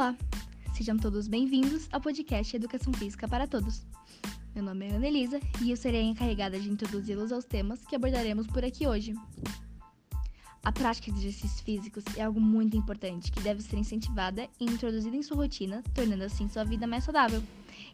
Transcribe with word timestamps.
Olá, 0.00 0.16
sejam 0.72 0.96
todos 0.96 1.28
bem-vindos 1.28 1.86
ao 1.92 2.00
podcast 2.00 2.56
Educação 2.56 2.90
Física 2.90 3.28
para 3.28 3.46
Todos. 3.46 3.86
Meu 4.54 4.64
nome 4.64 4.88
é 4.88 4.94
Ana 4.94 5.06
Elisa 5.06 5.38
e 5.60 5.70
eu 5.70 5.76
serei 5.76 6.00
encarregada 6.00 6.58
de 6.58 6.70
introduzi-los 6.70 7.30
aos 7.30 7.44
temas 7.44 7.84
que 7.84 7.94
abordaremos 7.94 8.46
por 8.46 8.64
aqui 8.64 8.86
hoje. 8.86 9.12
A 10.64 10.72
prática 10.72 11.12
de 11.12 11.18
exercícios 11.18 11.60
físicos 11.60 12.02
é 12.16 12.22
algo 12.22 12.40
muito 12.40 12.78
importante 12.78 13.30
que 13.30 13.42
deve 13.42 13.60
ser 13.60 13.76
incentivada 13.76 14.48
e 14.58 14.64
introduzida 14.64 15.14
em 15.14 15.22
sua 15.22 15.36
rotina, 15.36 15.82
tornando 15.92 16.24
assim 16.24 16.48
sua 16.48 16.64
vida 16.64 16.86
mais 16.86 17.04
saudável. 17.04 17.42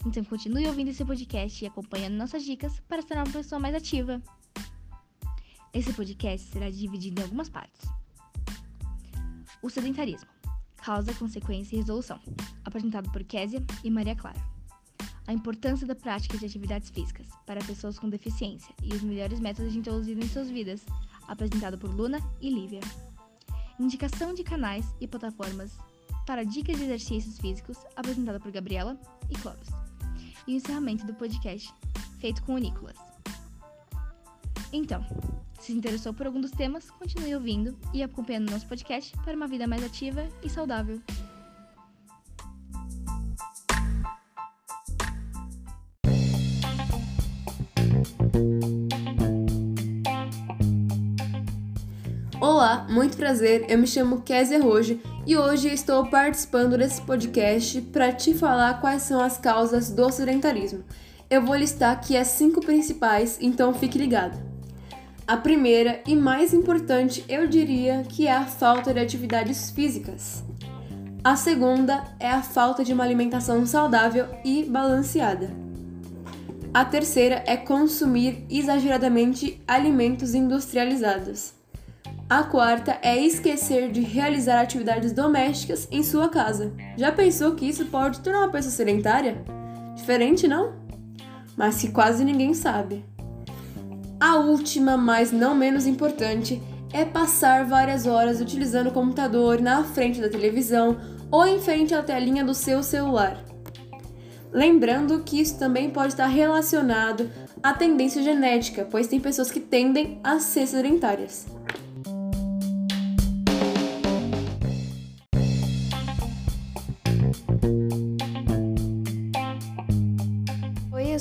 Então 0.06 0.22
continue 0.22 0.68
ouvindo 0.68 0.90
esse 0.90 1.04
podcast 1.04 1.64
e 1.64 1.66
acompanhando 1.66 2.14
nossas 2.14 2.44
dicas 2.44 2.78
para 2.88 3.02
ser 3.02 3.14
uma 3.14 3.24
pessoa 3.24 3.58
mais 3.58 3.74
ativa. 3.74 4.22
Esse 5.74 5.92
podcast 5.92 6.52
será 6.52 6.70
dividido 6.70 7.20
em 7.20 7.24
algumas 7.24 7.48
partes. 7.48 7.90
O 9.60 9.68
sedentarismo 9.68 10.36
causa, 10.86 11.12
consequência 11.14 11.74
e 11.74 11.78
resolução, 11.80 12.20
apresentado 12.64 13.10
por 13.10 13.24
Késia 13.24 13.60
e 13.82 13.90
Maria 13.90 14.14
Clara. 14.14 14.40
A 15.26 15.32
importância 15.32 15.84
da 15.84 15.96
prática 15.96 16.38
de 16.38 16.46
atividades 16.46 16.90
físicas 16.90 17.26
para 17.44 17.64
pessoas 17.64 17.98
com 17.98 18.08
deficiência 18.08 18.72
e 18.80 18.94
os 18.94 19.02
melhores 19.02 19.40
métodos 19.40 19.72
de 19.72 19.80
introduzir 19.80 20.16
em 20.16 20.28
suas 20.28 20.48
vidas, 20.48 20.86
apresentado 21.26 21.76
por 21.76 21.92
Luna 21.92 22.20
e 22.40 22.48
Lívia. 22.48 22.78
Indicação 23.80 24.32
de 24.32 24.44
canais 24.44 24.86
e 25.00 25.08
plataformas 25.08 25.76
para 26.24 26.44
dicas 26.44 26.76
de 26.76 26.84
exercícios 26.84 27.36
físicos, 27.40 27.78
apresentado 27.96 28.40
por 28.40 28.52
Gabriela 28.52 28.96
e 29.28 29.34
Clóvis. 29.34 29.68
E 30.46 30.54
o 30.54 30.56
encerramento 30.56 31.04
do 31.04 31.14
podcast, 31.14 31.74
feito 32.20 32.44
com 32.44 32.54
o 32.54 32.58
Nicolas. 32.58 32.96
Então, 34.72 35.04
se 35.66 35.72
interessou 35.72 36.14
por 36.14 36.26
algum 36.26 36.40
dos 36.40 36.52
temas, 36.52 36.88
continue 36.92 37.34
ouvindo 37.34 37.76
e 37.92 38.00
acompanhando 38.00 38.52
nosso 38.52 38.68
podcast 38.68 39.12
para 39.24 39.34
uma 39.34 39.48
vida 39.48 39.66
mais 39.66 39.82
ativa 39.82 40.24
e 40.40 40.48
saudável. 40.48 41.00
Olá, 52.40 52.86
muito 52.88 53.16
prazer. 53.16 53.66
Eu 53.68 53.78
me 53.78 53.88
chamo 53.88 54.22
Kézia 54.22 54.62
Roge 54.62 55.00
e 55.26 55.36
hoje 55.36 55.68
estou 55.68 56.06
participando 56.06 56.78
desse 56.78 57.02
podcast 57.02 57.80
para 57.82 58.12
te 58.12 58.34
falar 58.34 58.80
quais 58.80 59.02
são 59.02 59.20
as 59.20 59.36
causas 59.36 59.90
do 59.90 60.12
sedentarismo. 60.12 60.84
Eu 61.28 61.44
vou 61.44 61.56
listar 61.56 61.92
aqui 61.92 62.16
as 62.16 62.28
cinco 62.28 62.60
principais, 62.60 63.36
então 63.40 63.74
fique 63.74 63.98
ligado. 63.98 64.55
A 65.26 65.36
primeira 65.36 66.00
e 66.06 66.14
mais 66.14 66.54
importante, 66.54 67.24
eu 67.28 67.48
diria 67.48 68.04
que 68.08 68.28
é 68.28 68.32
a 68.32 68.44
falta 68.44 68.94
de 68.94 69.00
atividades 69.00 69.70
físicas. 69.70 70.44
A 71.24 71.34
segunda 71.34 72.04
é 72.20 72.30
a 72.30 72.42
falta 72.42 72.84
de 72.84 72.92
uma 72.92 73.02
alimentação 73.02 73.66
saudável 73.66 74.28
e 74.44 74.62
balanceada. 74.62 75.50
A 76.72 76.84
terceira 76.84 77.42
é 77.44 77.56
consumir 77.56 78.46
exageradamente 78.48 79.60
alimentos 79.66 80.32
industrializados. 80.32 81.54
A 82.30 82.44
quarta 82.44 82.96
é 83.02 83.18
esquecer 83.18 83.90
de 83.90 84.02
realizar 84.02 84.60
atividades 84.60 85.12
domésticas 85.12 85.88
em 85.90 86.04
sua 86.04 86.28
casa. 86.28 86.72
Já 86.96 87.10
pensou 87.10 87.56
que 87.56 87.68
isso 87.68 87.86
pode 87.86 88.20
tornar 88.20 88.42
uma 88.42 88.52
pessoa 88.52 88.70
sedentária? 88.70 89.42
Diferente, 89.96 90.46
não? 90.46 90.74
Mas 91.56 91.80
que 91.80 91.90
quase 91.90 92.24
ninguém 92.24 92.54
sabe. 92.54 93.15
A 94.26 94.38
última, 94.38 94.96
mas 94.96 95.30
não 95.30 95.54
menos 95.54 95.86
importante, 95.86 96.60
é 96.92 97.04
passar 97.04 97.64
várias 97.64 98.08
horas 98.08 98.40
utilizando 98.40 98.88
o 98.88 98.92
computador 98.92 99.60
na 99.62 99.84
frente 99.84 100.20
da 100.20 100.28
televisão 100.28 100.96
ou 101.30 101.46
em 101.46 101.60
frente 101.60 101.94
à 101.94 102.02
telinha 102.02 102.44
do 102.44 102.52
seu 102.52 102.82
celular. 102.82 103.40
Lembrando 104.52 105.22
que 105.22 105.40
isso 105.40 105.56
também 105.60 105.90
pode 105.90 106.08
estar 106.14 106.26
relacionado 106.26 107.30
à 107.62 107.72
tendência 107.72 108.20
genética, 108.20 108.84
pois 108.90 109.06
tem 109.06 109.20
pessoas 109.20 109.48
que 109.48 109.60
tendem 109.60 110.18
a 110.24 110.40
ser 110.40 110.66
sedentárias. 110.66 111.46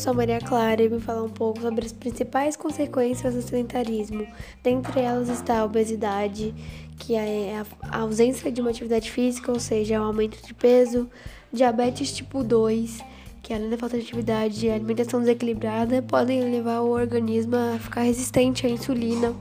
Sou 0.06 0.14
Maria 0.14 0.40
Clara 0.40 0.84
e 0.84 0.88
vou 0.88 1.00
falar 1.00 1.24
um 1.24 1.30
pouco 1.30 1.60
sobre 1.60 1.84
as 1.84 1.92
principais 1.92 2.56
consequências 2.56 3.34
do 3.34 3.42
sedentarismo. 3.42 4.28
Dentre 4.62 5.00
elas 5.00 5.30
está 5.30 5.58
a 5.58 5.66
obesidade, 5.66 6.54
que 7.00 7.16
é 7.16 7.64
a 7.82 7.98
ausência 8.02 8.52
de 8.52 8.62
uma 8.62 8.70
atividade 8.70 9.10
física, 9.10 9.52
ou 9.52 9.60
seja, 9.60 10.00
o 10.00 10.04
aumento 10.04 10.46
de 10.46 10.54
peso, 10.54 11.10
diabetes 11.52 12.14
tipo 12.14 12.44
2, 12.44 13.00
que 13.42 13.52
além 13.52 13.68
da 13.68 13.80
falta 13.80 13.98
de 13.98 14.04
atividade 14.04 14.68
e 14.68 14.70
alimentação 14.70 15.22
desequilibrada, 15.22 16.04
podem 16.04 16.52
levar 16.52 16.82
o 16.82 16.92
organismo 16.92 17.56
a 17.56 17.80
ficar 17.80 18.04
resistente 18.04 18.68
à 18.68 18.70
insulina. 18.70 19.34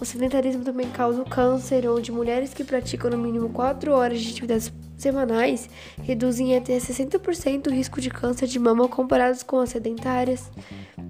O 0.00 0.04
sedentarismo 0.04 0.62
também 0.62 0.88
causa 0.90 1.20
o 1.20 1.28
câncer, 1.28 1.90
onde 1.90 2.12
mulheres 2.12 2.54
que 2.54 2.62
praticam 2.62 3.10
no 3.10 3.18
mínimo 3.18 3.48
4 3.48 3.90
horas 3.90 4.20
de 4.20 4.30
atividades 4.30 4.72
semanais 5.00 5.68
reduzem 6.02 6.56
até 6.56 6.76
60% 6.76 7.66
o 7.66 7.70
risco 7.70 8.00
de 8.00 8.10
câncer 8.10 8.46
de 8.46 8.58
mama 8.58 8.88
comparados 8.88 9.42
com 9.42 9.58
as 9.58 9.70
sedentárias. 9.70 10.50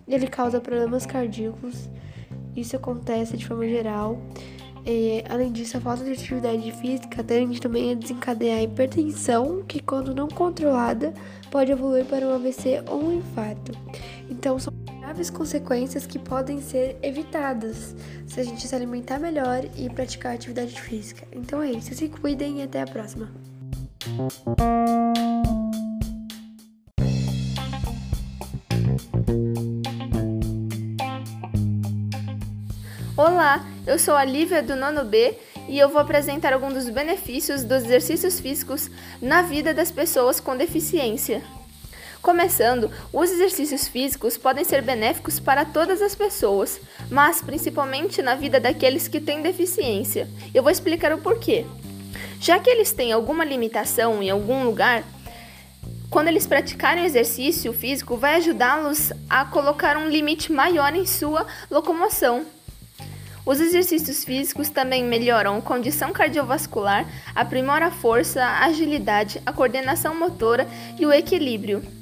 Ele 0.06 0.26
causa 0.26 0.60
problemas 0.60 1.06
cardíacos. 1.06 1.88
Isso 2.56 2.76
acontece 2.76 3.36
de 3.36 3.46
forma 3.46 3.66
geral. 3.66 4.20
É, 4.86 5.24
além 5.28 5.52
disso, 5.52 5.76
a 5.76 5.80
falta 5.80 6.04
de 6.04 6.12
atividade 6.12 6.72
física 6.72 7.22
tende 7.22 7.60
também 7.60 7.92
a 7.92 7.94
desencadear 7.94 8.58
a 8.58 8.62
hipertensão, 8.62 9.62
que, 9.68 9.80
quando 9.80 10.14
não 10.14 10.26
controlada, 10.26 11.12
pode 11.50 11.70
evoluir 11.70 12.06
para 12.06 12.26
um 12.26 12.34
AVC 12.34 12.82
ou 12.88 13.04
um 13.04 13.18
infarto. 13.18 13.72
Então, 14.30 14.58
são 14.58 14.72
graves 15.10 15.28
consequências 15.28 16.06
que 16.06 16.20
podem 16.20 16.60
ser 16.60 16.96
evitadas 17.02 17.96
se 18.26 18.38
a 18.38 18.44
gente 18.44 18.66
se 18.68 18.74
alimentar 18.74 19.18
melhor 19.18 19.64
e 19.76 19.90
praticar 19.90 20.34
atividade 20.34 20.80
física. 20.80 21.26
Então 21.32 21.60
é 21.60 21.72
isso, 21.72 21.92
se 21.94 22.08
cuidem 22.08 22.60
e 22.60 22.62
até 22.62 22.80
a 22.80 22.86
próxima. 22.86 23.28
Olá, 33.16 33.64
eu 33.86 33.98
sou 33.98 34.14
a 34.14 34.24
Lívia 34.24 34.62
do 34.62 34.74
nono 34.74 35.04
B 35.04 35.36
e 35.68 35.78
eu 35.78 35.88
vou 35.88 36.00
apresentar 36.00 36.52
alguns 36.52 36.74
dos 36.74 36.88
benefícios 36.88 37.62
dos 37.62 37.84
exercícios 37.84 38.40
físicos 38.40 38.90
na 39.22 39.42
vida 39.42 39.72
das 39.72 39.92
pessoas 39.92 40.40
com 40.40 40.56
deficiência. 40.56 41.42
Começando, 42.20 42.90
os 43.12 43.30
exercícios 43.30 43.86
físicos 43.86 44.36
podem 44.36 44.64
ser 44.64 44.82
benéficos 44.82 45.38
para 45.38 45.64
todas 45.64 46.02
as 46.02 46.14
pessoas, 46.14 46.80
mas 47.10 47.40
principalmente 47.40 48.20
na 48.20 48.34
vida 48.34 48.58
daqueles 48.58 49.06
que 49.08 49.20
têm 49.20 49.40
deficiência. 49.40 50.28
Eu 50.52 50.62
vou 50.62 50.72
explicar 50.72 51.12
o 51.12 51.18
porquê. 51.18 51.64
Já 52.40 52.58
que 52.58 52.70
eles 52.70 52.90
têm 52.90 53.12
alguma 53.12 53.44
limitação 53.44 54.22
em 54.22 54.30
algum 54.30 54.64
lugar, 54.64 55.04
quando 56.08 56.28
eles 56.28 56.46
praticarem 56.46 57.04
exercício 57.04 57.70
físico, 57.70 58.16
vai 58.16 58.36
ajudá-los 58.36 59.12
a 59.28 59.44
colocar 59.44 59.98
um 59.98 60.08
limite 60.08 60.50
maior 60.50 60.94
em 60.94 61.04
sua 61.04 61.46
locomoção. 61.70 62.46
Os 63.44 63.60
exercícios 63.60 64.24
físicos 64.24 64.70
também 64.70 65.04
melhoram 65.04 65.58
a 65.58 65.62
condição 65.62 66.12
cardiovascular, 66.12 67.06
aprimora 67.34 67.88
a 67.88 67.90
força, 67.90 68.42
a 68.42 68.64
agilidade, 68.64 69.40
a 69.44 69.52
coordenação 69.52 70.18
motora 70.18 70.66
e 70.98 71.04
o 71.04 71.12
equilíbrio. 71.12 71.99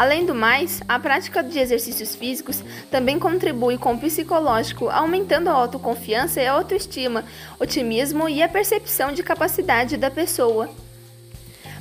Além 0.00 0.24
do 0.24 0.34
mais, 0.34 0.80
a 0.88 0.98
prática 0.98 1.42
de 1.42 1.58
exercícios 1.58 2.16
físicos 2.16 2.64
também 2.90 3.18
contribui 3.18 3.76
com 3.76 3.92
o 3.92 3.98
psicológico, 3.98 4.88
aumentando 4.88 5.50
a 5.50 5.52
autoconfiança 5.52 6.40
e 6.40 6.46
a 6.46 6.52
autoestima, 6.52 7.22
otimismo 7.58 8.26
e 8.26 8.42
a 8.42 8.48
percepção 8.48 9.12
de 9.12 9.22
capacidade 9.22 9.98
da 9.98 10.10
pessoa. 10.10 10.70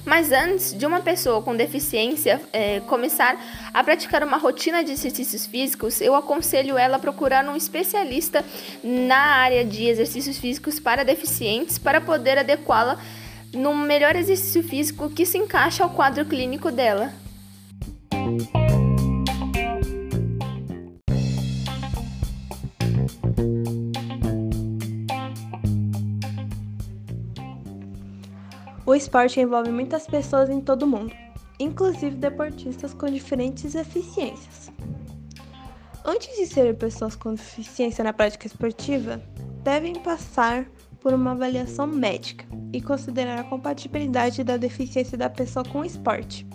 Mas 0.04 0.33
antes 0.33 0.77
de 0.77 0.86
uma 0.86 1.00
pessoa 1.00 1.42
com 1.42 1.56
deficiência 1.56 2.42
é, 2.51 2.81
começar 2.81 3.42
a 3.74 3.81
praticar 3.86 4.22
uma 4.22 4.36
rotina 4.36 4.83
de 4.83 4.92
exercícios 4.92 5.45
físicos, 5.45 6.01
eu 6.01 6.13
aconselho 6.13 6.77
ela 6.77 6.98
a 6.98 7.00
procurar 7.00 7.48
um 7.48 7.56
especialista 7.56 8.44
na 8.83 9.38
área 9.38 9.63
de 9.63 9.86
exercícios 9.86 10.38
físicos 10.38 10.77
para 10.77 11.06
deficientes 11.06 11.77
para 11.77 12.01
poder 12.01 12.38
adequá-la 12.38 13.00
no 13.54 13.74
melhor 13.74 14.18
exercício 14.18 14.62
físico 14.62 15.10
que 15.10 15.25
se 15.25 15.38
encaixa 15.38 15.86
ao 15.86 15.92
quadro 15.92 16.25
clínico 16.25 16.69
dela. 16.69 17.13
O 28.89 28.95
esporte 28.95 29.39
envolve 29.39 29.69
muitas 29.69 30.07
pessoas 30.07 30.50
em 30.50 30.59
todo 30.59 30.81
o 30.81 30.88
mundo, 30.88 31.13
inclusive 31.59 32.15
deportistas 32.15 32.91
com 32.91 33.06
diferentes 33.06 33.74
deficiências. 33.74 34.71
Antes 36.03 36.36
de 36.36 36.47
ser 36.47 36.75
pessoas 36.75 37.15
com 37.15 37.36
deficiência 37.36 38.03
na 38.03 38.12
prática 38.12 38.47
esportiva, 38.47 39.21
devem 39.63 39.94
passar 40.00 40.65
por 41.00 41.13
uma 41.13 41.33
avaliação 41.33 41.86
médica 41.86 42.47
e 42.74 42.81
considerar 42.81 43.39
a 43.39 43.44
compatibilidade 43.44 44.44
da 44.44 44.57
deficiência 44.57 45.15
da 45.15 45.30
pessoa 45.30 45.63
com 45.63 45.81
o 45.81 45.86
esporte. 45.86 46.47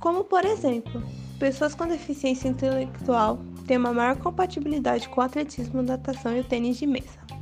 Como, 0.00 0.24
por 0.24 0.44
exemplo, 0.44 1.00
pessoas 1.38 1.72
com 1.72 1.86
deficiência 1.86 2.48
intelectual 2.48 3.38
têm 3.64 3.76
uma 3.76 3.92
maior 3.92 4.16
compatibilidade 4.16 5.08
com 5.08 5.20
o 5.20 5.24
atletismo, 5.24 5.84
natação 5.84 6.36
e 6.36 6.40
o 6.40 6.44
tênis 6.44 6.78
de 6.78 6.86
mesa. 6.88 7.37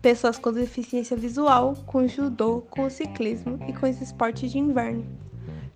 Pessoas 0.00 0.38
com 0.38 0.52
deficiência 0.52 1.16
visual 1.16 1.74
com 1.86 2.06
judô, 2.06 2.62
com 2.70 2.88
ciclismo 2.88 3.58
e 3.66 3.72
com 3.72 3.90
os 3.90 4.00
esportes 4.00 4.52
de 4.52 4.58
inverno. 4.58 5.04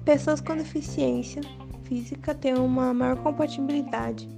Pessoas 0.05 0.41
com 0.41 0.57
deficiência 0.57 1.43
física 1.83 2.33
têm 2.33 2.55
uma 2.55 2.95
maior 2.95 3.17
compatibilidade 3.17 4.29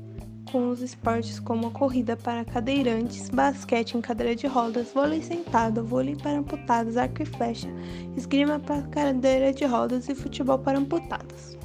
com 0.50 0.70
os 0.70 0.81
esportes 0.81 1.40
como 1.40 1.66
a 1.66 1.70
corrida 1.70 2.16
para 2.16 2.44
cadeirantes, 2.44 3.28
basquete 3.28 3.94
em 3.94 4.00
cadeira 4.00 4.36
de 4.36 4.46
rodas, 4.46 4.92
vôlei 4.92 5.20
sentado, 5.20 5.84
vôlei 5.84 6.14
para 6.14 6.38
amputados, 6.38 6.96
arco 6.96 7.22
e 7.22 7.26
flecha, 7.26 7.69
esgrima 8.16 8.60
para 8.60 8.82
cadeira 8.82 9.52
de 9.52 9.64
rodas 9.64 10.08
e 10.08 10.14
futebol 10.14 10.58
para 10.58 10.78
amputados. 10.78 11.58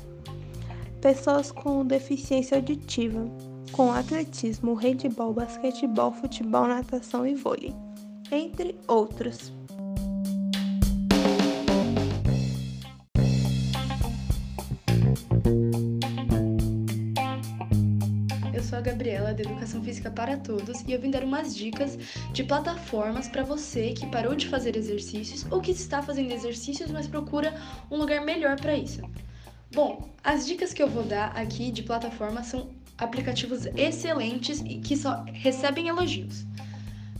Pessoas 0.99 1.51
com 1.51 1.85
deficiência 1.85 2.57
auditiva, 2.57 3.25
com 3.71 3.91
atletismo, 3.91 4.73
handebol, 4.73 5.33
basquetebol, 5.33 6.11
futebol, 6.11 6.67
natação 6.67 7.27
e 7.27 7.35
vôlei, 7.35 7.75
entre 8.31 8.75
outros. 8.87 9.51
sou 18.69 18.77
a 18.77 18.81
Gabriela, 18.81 19.33
da 19.33 19.41
Educação 19.41 19.83
Física 19.83 20.11
para 20.11 20.37
Todos, 20.37 20.81
e 20.81 20.93
eu 20.93 21.01
vim 21.01 21.09
dar 21.09 21.23
umas 21.23 21.55
dicas 21.55 21.97
de 22.31 22.43
plataformas 22.43 23.27
para 23.27 23.41
você 23.41 23.93
que 23.93 24.05
parou 24.05 24.35
de 24.35 24.47
fazer 24.47 24.75
exercícios 24.75 25.43
ou 25.49 25.59
que 25.59 25.71
está 25.71 26.03
fazendo 26.03 26.31
exercícios, 26.31 26.91
mas 26.91 27.07
procura 27.07 27.59
um 27.89 27.97
lugar 27.97 28.23
melhor 28.23 28.59
para 28.61 28.77
isso. 28.77 29.01
Bom, 29.71 30.07
as 30.23 30.45
dicas 30.45 30.71
que 30.71 30.83
eu 30.83 30.87
vou 30.87 31.03
dar 31.03 31.35
aqui 31.35 31.71
de 31.71 31.81
plataforma 31.81 32.43
são 32.43 32.69
aplicativos 32.95 33.65
excelentes 33.75 34.59
e 34.61 34.77
que 34.79 34.95
só 34.95 35.25
recebem 35.33 35.87
elogios. 35.87 36.45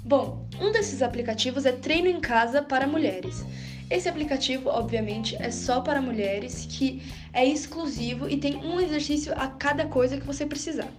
Bom, 0.10 0.48
um 0.60 0.72
desses 0.72 1.04
aplicativos 1.04 1.68
é 1.68 1.72
Treino 1.72 2.08
em 2.08 2.20
Casa 2.20 2.64
para 2.64 2.88
Mulheres. 2.88 3.46
Esse 3.92 4.10
aplicativo, 4.10 4.68
obviamente, 4.68 5.36
é 5.40 5.52
só 5.52 5.82
para 5.82 6.02
mulheres, 6.02 6.66
que 6.68 7.04
é 7.32 7.46
exclusivo 7.46 8.28
e 8.28 8.36
tem 8.36 8.56
um 8.56 8.80
exercício 8.80 9.32
a 9.38 9.48
cada 9.48 9.86
coisa 9.86 10.18
que 10.18 10.26
você 10.26 10.48
precisar. 10.48 10.92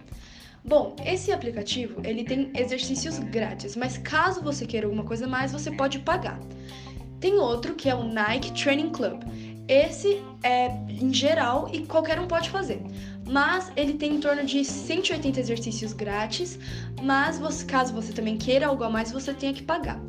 Bom, 0.63 0.95
esse 1.05 1.29
aplicativo 1.29 1.99
ele 2.05 2.23
tem 2.23 2.53
exercícios 2.55 3.19
grátis, 3.19 3.75
mas 3.75 3.97
caso 3.97 4.41
você 4.41 4.65
queira 4.65 4.87
alguma 4.87 5.03
coisa 5.03 5.27
mais, 5.27 5.51
você 5.51 5.71
pode 5.71 5.99
pagar. 5.99 6.39
Tem 7.19 7.33
outro 7.33 7.75
que 7.75 7.89
é 7.89 7.93
o 7.93 8.05
Nike 8.05 8.53
Training 8.53 8.91
Club. 8.91 9.23
Esse 9.67 10.23
é 10.41 10.69
em 11.01 11.13
geral 11.13 11.69
e 11.71 11.85
qualquer 11.85 12.19
um 12.19 12.27
pode 12.27 12.49
fazer. 12.49 12.81
Mas 13.27 13.71
ele 13.75 13.93
tem 13.93 14.15
em 14.15 14.19
torno 14.19 14.43
de 14.43 14.63
180 14.63 15.39
exercícios 15.39 15.93
grátis, 15.93 16.59
mas 17.01 17.39
você, 17.39 17.65
caso 17.65 17.93
você 17.93 18.11
também 18.11 18.37
queira 18.37 18.67
algo 18.67 18.83
a 18.83 18.89
mais, 18.89 19.11
você 19.11 19.33
tenha 19.33 19.53
que 19.53 19.63
pagar. 19.63 19.99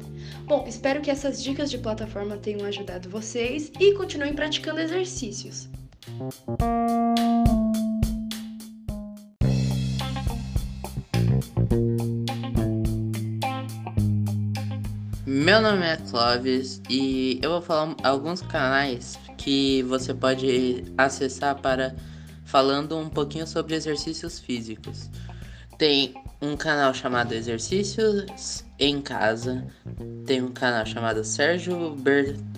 Bom, 0.44 0.64
espero 0.66 1.00
que 1.00 1.10
essas 1.10 1.42
dicas 1.42 1.70
de 1.70 1.78
plataforma 1.78 2.36
tenham 2.36 2.66
ajudado 2.66 3.08
vocês 3.08 3.70
e 3.78 3.94
continuem 3.94 4.34
praticando 4.34 4.80
exercícios. 4.80 5.68
Meu 15.26 15.60
nome 15.60 15.84
é 15.84 15.96
Clóvis 15.96 16.80
e 16.88 17.40
eu 17.42 17.50
vou 17.50 17.62
falar 17.62 17.96
alguns 18.02 18.42
canais 18.42 19.18
que 19.42 19.82
você 19.82 20.14
pode 20.14 20.84
acessar 20.96 21.60
para 21.60 21.94
falando 22.44 22.96
um 22.96 23.08
pouquinho 23.08 23.46
sobre 23.46 23.74
exercícios 23.74 24.38
físicos. 24.38 25.10
Tem 25.76 26.14
um 26.40 26.56
canal 26.56 26.94
chamado 26.94 27.32
Exercícios 27.32 28.64
em 28.78 29.00
Casa, 29.00 29.66
tem 30.26 30.42
um 30.42 30.52
canal 30.52 30.86
chamado 30.86 31.24
Sérgio 31.24 31.96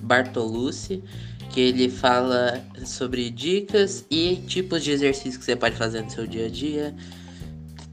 Bartolucci, 0.03 1.03
que 1.51 1.61
ele 1.61 1.89
fala 1.89 2.63
sobre 2.85 3.31
dicas 3.31 4.05
e 4.11 4.37
tipos 4.47 4.85
de 4.85 4.91
exercícios 4.91 5.37
que 5.39 5.45
você 5.45 5.57
pode 5.57 5.77
fazer 5.77 6.03
no 6.03 6.11
seu 6.11 6.27
dia 6.27 6.47
a 6.47 6.51
dia. 6.51 6.95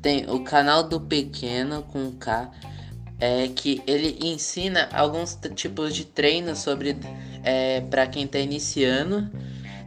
Tem 0.01 0.29
o 0.29 0.43
canal 0.43 0.83
do 0.83 0.99
Pequeno 0.99 1.83
com 1.83 2.11
K, 2.13 2.51
é 3.19 3.47
que 3.47 3.81
ele 3.85 4.17
ensina 4.21 4.89
alguns 4.91 5.37
tipos 5.55 5.93
de 5.93 6.05
treinos 6.05 6.59
sobre 6.59 6.97
é, 7.43 7.81
para 7.81 8.07
quem 8.07 8.25
está 8.25 8.39
iniciando. 8.39 9.29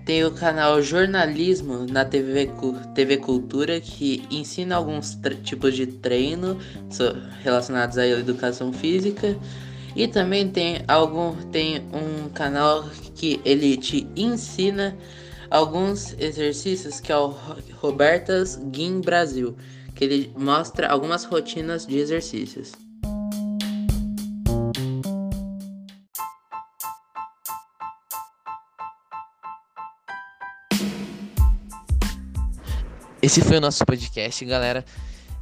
Tem 0.05 0.23
o 0.23 0.31
canal 0.33 0.83
Jornalismo 0.83 1.87
na 1.91 2.05
TV, 2.05 2.51
TV 2.95 3.17
Cultura 3.17 3.81
que 3.81 4.23
ensina 4.31 4.77
alguns 4.77 5.19
tipos 5.43 5.75
de 5.75 5.87
treino 5.87 6.59
relacionados 7.43 7.97
à 7.97 8.07
educação 8.07 8.73
física. 8.73 9.37
E 9.97 10.07
também 10.07 10.51
tem 10.51 10.83
algum 10.89 11.35
tem 11.51 11.83
um 11.93 12.29
canal 12.29 12.85
que 13.15 13.41
ele 13.45 13.77
te 13.77 14.07
ensina 14.15 14.95
alguns 15.51 16.15
exercícios 16.19 17.01
que 17.01 17.13
é 17.13 17.17
o 17.17 17.35
Robertas 17.81 18.57
Guim 18.57 19.01
Brasil, 19.01 19.57
que 19.95 20.05
ele 20.05 20.33
mostra 20.37 20.89
algumas 20.89 21.25
rotinas 21.25 21.87
de 21.87 21.97
exercícios. 21.97 22.73
Esse 33.25 33.41
foi 33.41 33.57
o 33.57 33.61
nosso 33.61 33.87
podcast, 33.87 34.45
galera. 34.45 34.85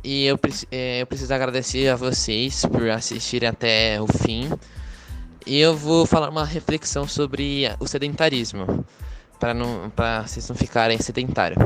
E 0.04 0.24
eu, 0.24 0.38
é, 0.70 1.02
eu 1.02 1.06
preciso 1.08 1.34
agradecer 1.34 1.88
a 1.88 1.96
vocês 1.96 2.64
por 2.64 2.88
assistirem 2.88 3.48
até 3.48 4.00
o 4.00 4.06
fim. 4.06 4.48
E 5.44 5.58
eu 5.58 5.76
vou 5.76 6.06
falar 6.06 6.28
uma 6.28 6.44
reflexão 6.44 7.08
sobre 7.08 7.64
o 7.80 7.88
sedentarismo, 7.88 8.86
para 9.36 10.22
vocês 10.22 10.48
não 10.48 10.54
ficarem 10.54 10.96
sedentários. 11.00 11.58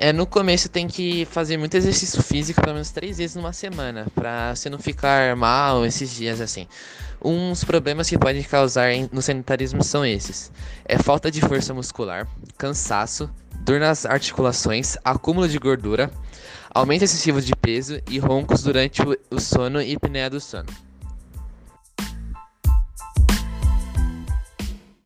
É, 0.00 0.12
no 0.12 0.28
começo 0.28 0.68
tem 0.68 0.86
que 0.86 1.24
fazer 1.24 1.56
muito 1.56 1.76
exercício 1.76 2.22
físico, 2.22 2.60
pelo 2.60 2.74
menos 2.74 2.92
três 2.92 3.18
vezes 3.18 3.34
numa 3.34 3.52
semana, 3.52 4.06
para 4.14 4.54
você 4.54 4.70
não 4.70 4.78
ficar 4.78 5.34
mal 5.34 5.84
esses 5.84 6.14
dias 6.14 6.40
assim. 6.40 6.68
Uns 7.20 7.64
problemas 7.64 8.08
que 8.08 8.16
podem 8.16 8.44
causar 8.44 8.92
no 9.10 9.20
sedentarismo 9.20 9.82
são 9.82 10.06
esses: 10.06 10.52
é 10.84 10.96
falta 10.98 11.32
de 11.32 11.40
força 11.40 11.74
muscular, 11.74 12.28
cansaço, 12.56 13.28
dor 13.58 13.80
nas 13.80 14.06
articulações, 14.06 14.96
acúmulo 15.04 15.48
de 15.48 15.58
gordura, 15.58 16.12
aumento 16.72 17.02
excessivo 17.02 17.42
de 17.42 17.56
peso 17.56 18.00
e 18.08 18.20
roncos 18.20 18.62
durante 18.62 19.02
o 19.02 19.40
sono 19.40 19.82
e 19.82 19.96
apneia 19.96 20.30
do 20.30 20.40
sono. 20.40 20.87